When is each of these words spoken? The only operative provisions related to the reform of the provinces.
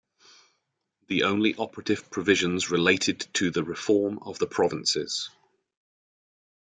The 1.09 1.25
only 1.25 1.53
operative 1.53 2.09
provisions 2.09 2.71
related 2.71 3.27
to 3.35 3.51
the 3.51 3.63
reform 3.63 4.17
of 4.23 4.39
the 4.39 4.47
provinces. 4.47 5.29